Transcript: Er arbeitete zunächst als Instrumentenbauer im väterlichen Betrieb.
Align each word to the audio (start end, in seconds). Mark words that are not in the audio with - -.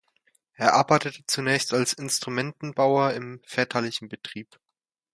Er 0.55 0.73
arbeitete 0.73 1.27
zunächst 1.27 1.75
als 1.75 1.93
Instrumentenbauer 1.93 3.13
im 3.13 3.39
väterlichen 3.45 4.09
Betrieb. 4.09 4.59